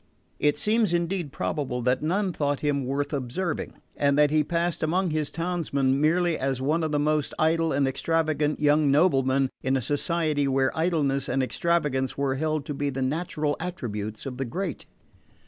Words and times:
It 0.39 0.57
seems 0.57 0.93
indeed 0.93 1.31
probable 1.31 1.83
that 1.83 2.01
none 2.01 2.33
thought 2.33 2.61
him 2.61 2.85
worth 2.85 3.13
observing 3.13 3.73
and 3.95 4.17
that 4.17 4.31
he 4.31 4.43
passed 4.43 4.81
among 4.81 5.11
his 5.11 5.29
townsmen 5.29 6.01
merely 6.01 6.39
as 6.39 6.59
one 6.59 6.83
of 6.83 6.91
the 6.91 6.97
most 6.97 7.35
idle 7.37 7.71
and 7.71 7.87
extravagant 7.87 8.59
young 8.59 8.89
noblemen 8.89 9.51
in 9.61 9.77
a 9.77 9.79
society 9.83 10.47
where 10.47 10.75
idleness 10.75 11.29
and 11.29 11.43
extravagance 11.43 12.17
were 12.17 12.33
held 12.33 12.65
to 12.65 12.73
be 12.73 12.89
the 12.89 13.03
natural 13.03 13.55
attributes 13.59 14.25
of 14.25 14.37
the 14.37 14.45
great. 14.45 14.87